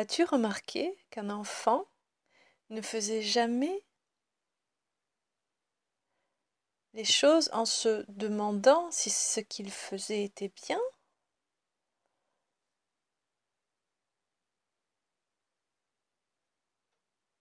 [0.00, 1.84] As-tu remarqué qu'un enfant
[2.70, 3.84] ne faisait jamais
[6.94, 10.80] les choses en se demandant si ce qu'il faisait était bien?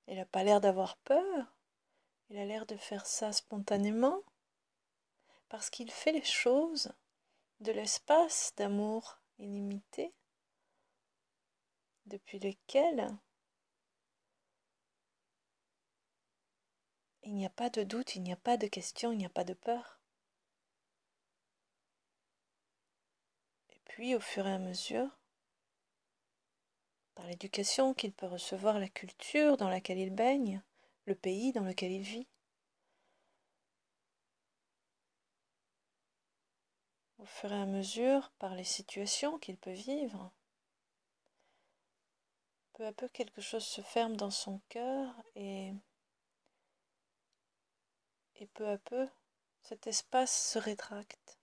[0.08, 1.56] Il n'a pas l'air d'avoir peur.
[2.30, 4.22] Il a l'air de faire ça spontanément.
[5.48, 6.92] Parce qu'il fait les choses
[7.62, 10.14] de l'espace d'amour illimité
[12.10, 13.08] depuis lequel?
[17.24, 19.30] Il n'y a pas de doute, il n'y a pas de question, il n'y a
[19.30, 20.00] pas de peur.
[23.70, 25.20] Et puis au fur et à mesure,
[27.16, 30.64] par l'éducation qu'il peut recevoir, la culture dans laquelle il baigne,
[31.06, 32.28] le pays dans lequel il vit.
[37.18, 40.32] Au fur et à mesure, par les situations qu'il peut vivre,
[42.80, 45.74] peu à peu quelque chose se ferme dans son cœur et,
[48.38, 49.06] et peu à peu
[49.64, 51.38] cet espace se rétracte.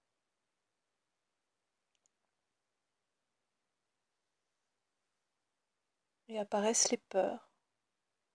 [6.29, 7.53] et apparaissent les peurs,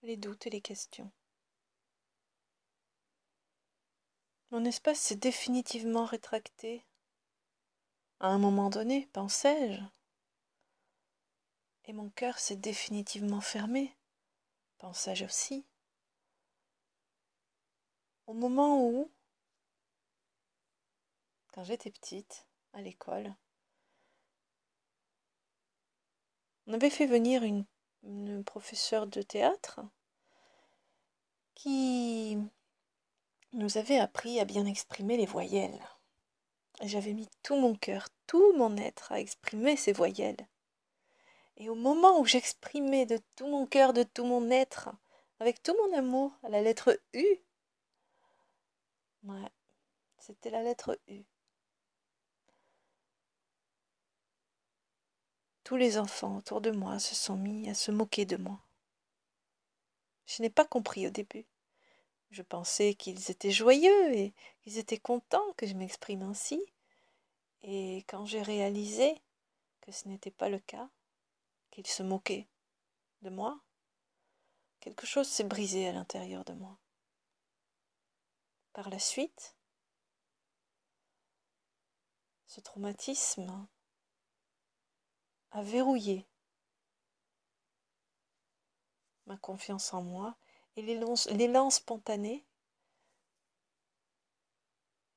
[0.02, 1.12] les doutes et les questions.
[4.52, 6.86] Mon espace s'est définitivement rétracté.
[8.22, 9.82] À un moment donné, pensais-je.
[11.86, 13.96] Et mon cœur s'est définitivement fermé,
[14.78, 15.66] pensais-je aussi.
[18.28, 19.12] Au moment où,
[21.54, 23.36] quand j'étais petite, à l'école,
[26.68, 27.66] on avait fait venir une
[28.04, 29.80] une professeure de théâtre
[31.56, 32.38] qui
[33.54, 35.80] nous avait appris à bien exprimer les voyelles.
[36.82, 40.48] J'avais mis tout mon cœur, tout mon être à exprimer ces voyelles.
[41.62, 44.90] Et au moment où j'exprimais de tout mon cœur, de tout mon être,
[45.40, 47.24] avec tout mon amour, la lettre U,
[49.26, 49.52] ouais,
[50.18, 51.22] c'était la lettre U.
[55.64, 58.60] Tous les enfants autour de moi se sont mis à se moquer de moi.
[60.26, 61.46] Je n'ai pas compris au début.
[62.32, 64.34] Je pensais qu'ils étaient joyeux et
[64.64, 66.60] qu'ils étaient contents que je m'exprime ainsi.
[67.62, 69.22] Et quand j'ai réalisé
[69.82, 70.90] que ce n'était pas le cas,
[71.72, 72.48] qu'ils se moquaient
[73.22, 73.60] de moi,
[74.80, 76.78] quelque chose s'est brisé à l'intérieur de moi.
[78.74, 79.56] Par la suite,
[82.48, 83.68] ce traumatisme
[85.52, 86.28] à verrouiller
[89.26, 90.36] ma confiance en moi
[90.76, 92.46] et l'élan spontané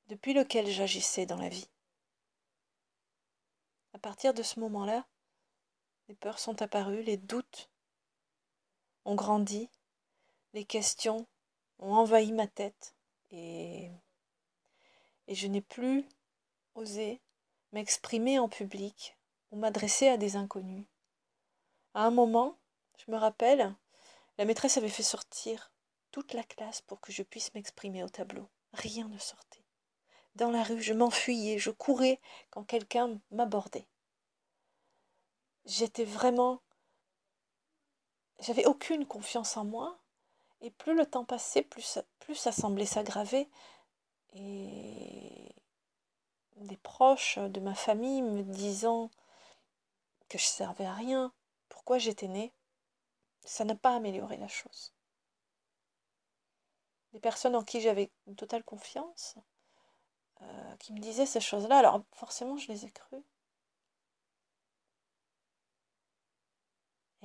[0.07, 1.69] depuis lequel j'agissais dans la vie.
[3.93, 5.05] À partir de ce moment-là,
[6.07, 7.69] les peurs sont apparues, les doutes
[9.05, 9.69] ont grandi,
[10.53, 11.27] les questions
[11.79, 12.95] ont envahi ma tête
[13.31, 13.91] et,
[15.27, 16.05] et je n'ai plus
[16.75, 17.21] osé
[17.71, 19.17] m'exprimer en public
[19.55, 20.85] m'adresser à des inconnus.
[21.93, 22.57] À un moment,
[22.97, 23.73] je me rappelle,
[24.37, 25.71] la maîtresse avait fait sortir
[26.11, 28.49] toute la classe pour que je puisse m'exprimer au tableau.
[28.73, 29.63] Rien ne sortait.
[30.35, 33.87] Dans la rue, je m'enfuyais, je courais quand quelqu'un m'abordait.
[35.65, 36.61] J'étais vraiment...
[38.39, 39.97] J'avais aucune confiance en moi,
[40.61, 41.83] et plus le temps passait, plus
[42.35, 43.49] ça, semblait s'aggraver.
[44.33, 45.55] Et
[46.57, 49.09] des proches de ma famille me disant
[50.29, 51.33] que je servais à rien,
[51.69, 52.53] pourquoi j'étais née,
[53.45, 54.93] ça n'a pas amélioré la chose.
[57.13, 59.35] Les personnes en qui j'avais une totale confiance,
[60.41, 63.23] euh, qui me disaient ces choses-là, alors forcément je les ai crues.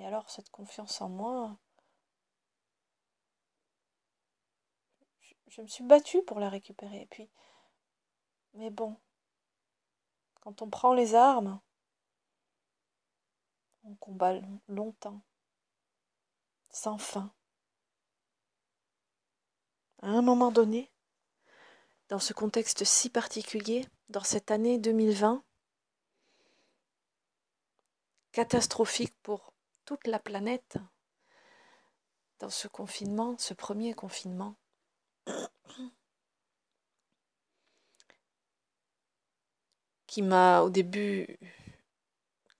[0.00, 1.58] Et alors cette confiance en moi,
[5.48, 7.02] je, me suis battue pour la récupérer.
[7.02, 7.28] Et puis,
[8.54, 8.96] mais bon,
[10.40, 11.60] quand on prend les armes,
[13.84, 15.20] on combat longtemps,
[16.70, 17.34] sans fin.
[20.00, 20.90] À un moment donné,
[22.08, 25.44] dans ce contexte si particulier, dans cette année 2020,
[28.32, 29.52] catastrophique pour
[29.90, 30.78] toute la planète,
[32.38, 34.54] dans ce confinement, ce premier confinement,
[40.06, 41.40] qui m'a au début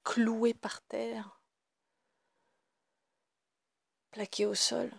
[0.02, 1.40] cloué par terre,
[4.10, 4.90] plaqué au sol.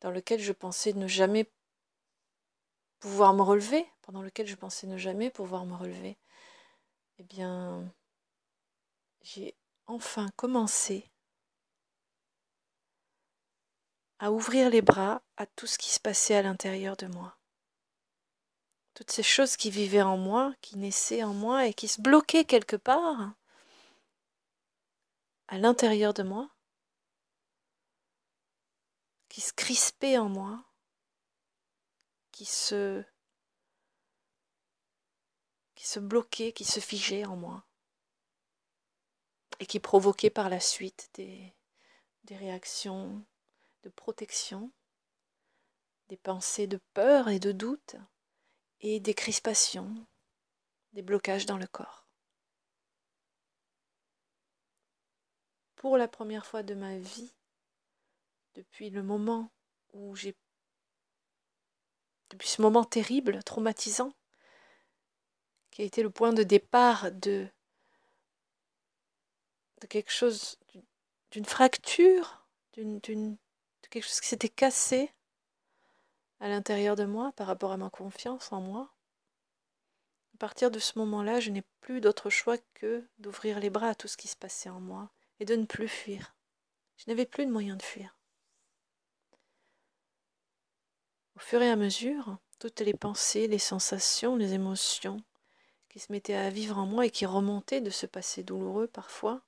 [0.00, 1.46] dans lequel je pensais ne jamais
[3.00, 6.16] pouvoir me relever, pendant lequel je pensais ne jamais pouvoir me relever.
[7.20, 7.92] Eh bien,
[9.20, 9.54] j'ai
[9.86, 11.10] enfin commencé
[14.18, 17.36] à ouvrir les bras à tout ce qui se passait à l'intérieur de moi.
[18.94, 22.46] Toutes ces choses qui vivaient en moi, qui naissaient en moi et qui se bloquaient
[22.46, 23.34] quelque part
[25.48, 26.48] à l'intérieur de moi,
[29.28, 30.64] qui se crispaient en moi,
[32.32, 33.04] qui se
[35.80, 37.64] qui se bloquaient, qui se figeaient en moi
[39.60, 41.54] et qui provoquaient par la suite des,
[42.24, 43.24] des réactions
[43.82, 44.70] de protection,
[46.08, 47.96] des pensées de peur et de doute,
[48.80, 50.06] et des crispations,
[50.92, 52.06] des blocages dans le corps.
[55.76, 57.32] Pour la première fois de ma vie,
[58.52, 59.50] depuis le moment
[59.94, 60.36] où j'ai...
[62.28, 64.12] depuis ce moment terrible, traumatisant,
[65.88, 67.46] qui a le point de départ de,
[69.80, 70.58] de quelque chose,
[71.30, 73.00] d'une fracture, d'une
[73.90, 75.12] quelque chose qui s'était cassé
[76.38, 78.94] à l'intérieur de moi par rapport à ma confiance en moi.
[80.34, 83.94] À partir de ce moment-là, je n'ai plus d'autre choix que d'ouvrir les bras à
[83.94, 86.34] tout ce qui se passait en moi et de ne plus fuir.
[86.96, 88.16] Je n'avais plus de moyen de fuir.
[91.36, 95.22] Au fur et à mesure, toutes les pensées, les sensations, les émotions
[95.90, 99.42] qui se mettaient à vivre en moi et qui remontaient de ce passé douloureux parfois,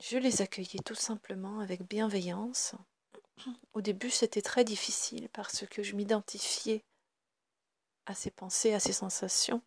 [0.00, 2.74] Je les accueillais tout simplement avec bienveillance.
[3.72, 6.84] Au début, c'était très difficile parce que je m'identifiais
[8.04, 9.62] à ces pensées, à ces sensations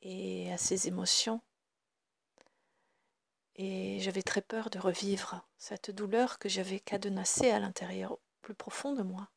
[0.00, 1.40] et à ces émotions.
[3.56, 8.94] Et j'avais très peur de revivre cette douleur que j'avais cadenassée à l'intérieur, plus profond
[8.94, 9.28] de moi.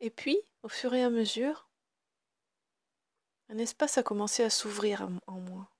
[0.00, 1.68] Et puis, au fur et à mesure,
[3.48, 5.70] un espace a commencé à s'ouvrir en moi.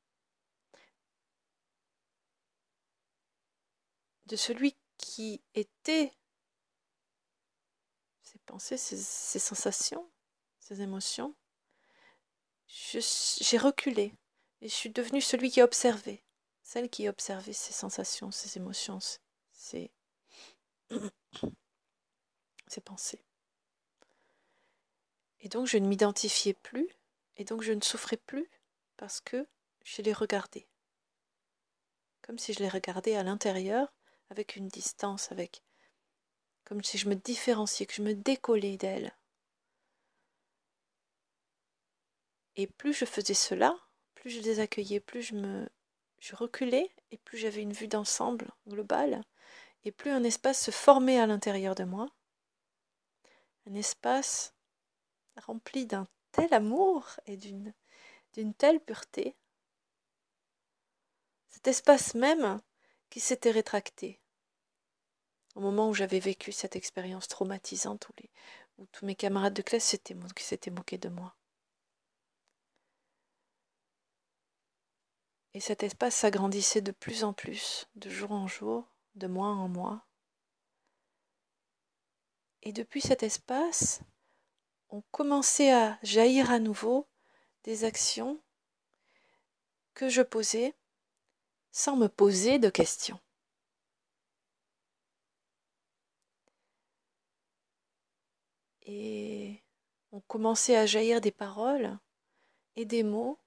[4.26, 6.12] de celui qui était
[8.22, 10.10] ses pensées, ses, sensations,
[10.58, 11.34] ses émotions,
[12.66, 14.12] j'ai reculé
[14.60, 16.24] et je suis devenue celui qui observait,
[16.62, 18.98] celle qui observait ses sensations, ses émotions,
[19.52, 19.92] ses,
[22.84, 23.24] pensées.
[25.40, 26.88] Et donc je ne m'identifiais plus
[27.36, 28.48] et donc je ne souffrais plus
[28.96, 29.46] parce que
[29.84, 30.66] je les regardais.
[32.22, 33.92] Comme si je les regardais à l'intérieur
[34.30, 35.62] avec une distance, avec
[36.64, 39.16] comme si je me différenciais, que je me décollais d'elle.
[42.56, 43.78] Et plus je faisais cela,
[44.14, 45.68] plus je les accueillais, plus je me
[46.18, 49.22] je reculais et plus j'avais une vue d'ensemble globale
[49.84, 52.08] et plus un espace se formait à l'intérieur de moi.
[53.68, 54.55] Un espace
[55.36, 57.74] rempli d'un tel amour et d'une
[58.58, 59.36] telle pureté.
[61.48, 62.60] Cet espace même
[63.10, 64.20] qui s'était rétracté.
[65.54, 68.30] Au moment où j'avais vécu cette expérience traumatisante où, les,
[68.78, 71.34] où tous mes camarades de classe s'étaient moqués de moi.
[75.54, 79.68] Et cet espace s'agrandissait de plus en plus, de jour en jour, de mois en
[79.68, 80.04] mois.
[82.62, 84.00] Et depuis cet espace,
[84.96, 87.06] on commençait à jaillir à nouveau
[87.64, 88.42] des actions
[89.92, 90.74] que je posais
[91.70, 93.20] sans me poser de questions.
[98.86, 99.62] Et
[100.12, 101.98] on commençait à jaillir des paroles
[102.74, 103.38] et des mots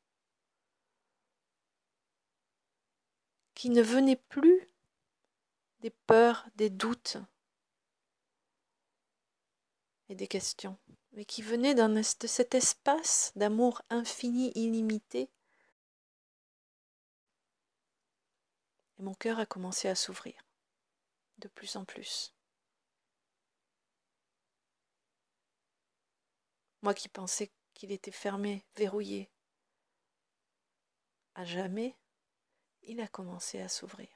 [3.56, 4.68] qui ne venaient plus
[5.80, 7.18] des peurs, des doutes
[10.10, 10.78] et des questions,
[11.12, 15.30] mais qui venaient de cet espace d'amour infini, illimité,
[18.98, 20.46] et mon cœur a commencé à s'ouvrir
[21.38, 22.34] de plus en plus.
[26.82, 29.30] Moi qui pensais qu'il était fermé, verrouillé,
[31.36, 31.96] à jamais,
[32.84, 34.10] il a commencé à s'ouvrir.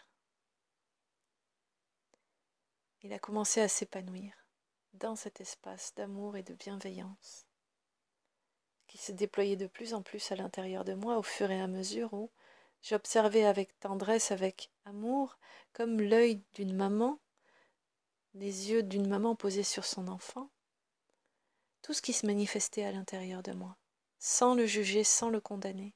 [3.02, 4.43] Il a commencé à s'épanouir
[4.94, 7.46] dans cet espace d'amour et de bienveillance
[8.88, 11.68] qui se déployait de plus en plus à l'intérieur de moi au fur et à
[11.68, 12.30] mesure où
[12.84, 15.38] J'observais avec tendresse, avec amour,
[15.72, 17.18] comme l'œil d'une maman,
[18.34, 20.50] les yeux d'une maman posés sur son enfant,
[21.82, 23.78] tout ce qui se manifestait à l'intérieur de moi,
[24.20, 25.96] sans le juger, sans le condamner,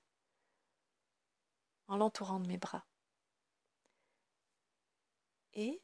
[1.90, 2.86] en l'entourant de mes bras.
[5.56, 5.82] Et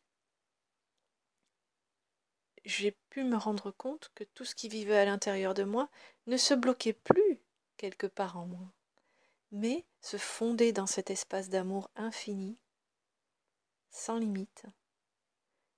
[2.65, 5.89] j'ai pu me rendre compte que tout ce qui vivait à l'intérieur de moi
[6.27, 7.41] ne se bloquait plus
[7.77, 8.73] quelque part en moi,
[9.51, 12.57] mais se fondait dans cet espace d'amour infini,
[13.89, 14.65] sans limite,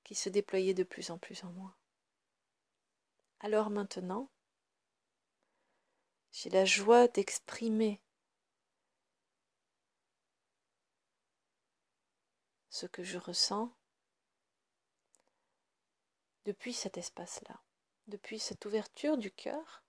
[0.04, 1.75] qui se déployait de plus en plus en moi.
[3.39, 4.30] Alors maintenant,
[6.32, 8.01] j'ai la joie d'exprimer
[12.70, 13.74] ce que je ressens
[16.46, 17.60] depuis cet espace-là,
[18.08, 19.84] depuis cette ouverture du cœur.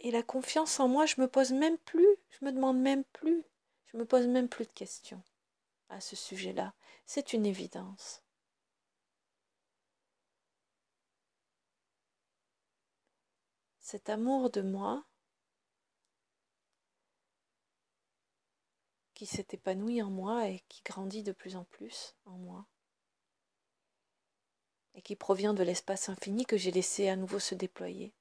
[0.00, 3.44] Et la confiance en moi, je me pose même plus, je me demande même plus,
[3.86, 5.22] je me pose même plus de questions
[5.88, 6.74] à ce sujet-là.
[7.06, 8.22] C'est une évidence.
[13.78, 15.04] Cet amour de moi
[19.22, 22.66] qui s'est épanoui en moi et qui grandit de plus en plus en moi,
[24.94, 28.12] et qui provient de l'espace infini que j'ai laissé à nouveau se déployer,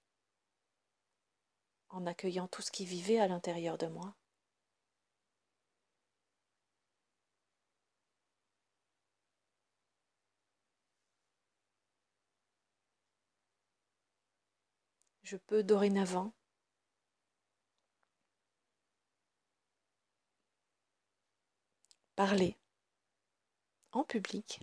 [1.89, 4.15] en accueillant tout ce qui vivait à l'intérieur de moi.
[15.24, 16.31] Je peux dorénavant
[22.22, 22.56] parler
[23.94, 24.62] en public,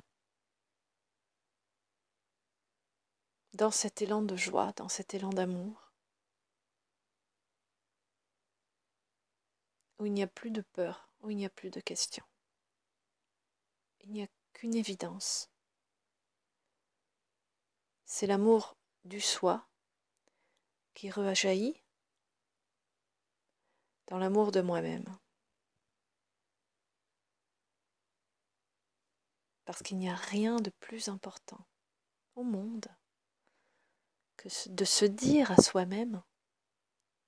[3.54, 5.92] dans cet élan de joie, dans cet élan d'amour,
[9.98, 12.24] où il n'y a plus de peur, où il n'y a plus de questions.
[14.02, 15.50] Il n'y a qu'une évidence.
[18.04, 19.66] C'est l'amour du soi
[20.94, 21.82] qui rejaillit
[24.06, 25.18] dans l'amour de moi-même.
[29.68, 31.60] Parce qu'il n'y a rien de plus important
[32.36, 32.86] au monde
[34.38, 36.22] que de se dire à soi-même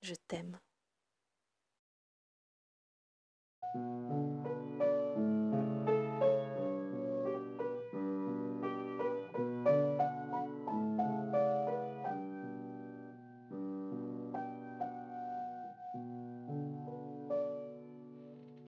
[0.01, 0.59] je t'aime.